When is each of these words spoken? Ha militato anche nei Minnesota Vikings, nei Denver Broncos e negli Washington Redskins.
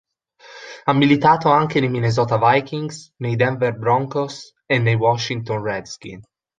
Ha 0.85 0.93
militato 0.93 1.51
anche 1.51 1.79
nei 1.79 1.87
Minnesota 1.89 2.39
Vikings, 2.39 3.13
nei 3.17 3.35
Denver 3.35 3.77
Broncos 3.77 4.51
e 4.65 4.79
negli 4.79 4.95
Washington 4.95 5.61
Redskins. 5.61 6.25